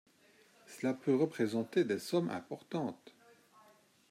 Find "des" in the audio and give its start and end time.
1.83-1.99